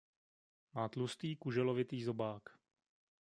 [0.73, 2.49] Má tlustý kuželovitý zobák.